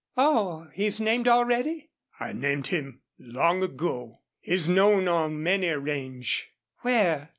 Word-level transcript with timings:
"Oh, 0.17 0.67
he's 0.73 0.99
named 0.99 1.27
already?" 1.27 1.91
"I 2.19 2.33
named 2.33 2.65
him 2.69 3.03
long 3.19 3.61
ago. 3.61 4.21
He's 4.39 4.67
known 4.67 5.07
on 5.07 5.43
many 5.43 5.67
a 5.67 5.77
range." 5.77 6.55
"Where?" 6.79 7.29